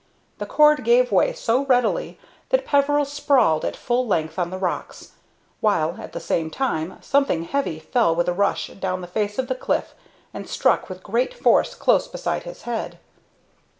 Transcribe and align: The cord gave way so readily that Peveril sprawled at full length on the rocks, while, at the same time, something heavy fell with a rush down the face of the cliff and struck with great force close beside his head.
The 0.39 0.47
cord 0.47 0.83
gave 0.83 1.11
way 1.11 1.31
so 1.31 1.63
readily 1.65 2.17
that 2.49 2.65
Peveril 2.65 3.05
sprawled 3.05 3.63
at 3.63 3.75
full 3.75 4.07
length 4.07 4.39
on 4.39 4.49
the 4.49 4.57
rocks, 4.57 5.11
while, 5.59 5.97
at 6.01 6.13
the 6.13 6.19
same 6.19 6.49
time, 6.49 6.97
something 7.03 7.43
heavy 7.43 7.77
fell 7.77 8.15
with 8.15 8.27
a 8.27 8.33
rush 8.33 8.69
down 8.69 9.01
the 9.01 9.05
face 9.07 9.37
of 9.37 9.47
the 9.47 9.53
cliff 9.53 9.93
and 10.33 10.49
struck 10.49 10.89
with 10.89 11.03
great 11.03 11.35
force 11.35 11.75
close 11.75 12.07
beside 12.07 12.45
his 12.45 12.63
head. 12.63 12.97